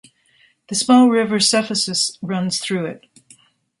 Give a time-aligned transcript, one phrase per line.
[0.69, 3.05] The small river Cephissus runs through it.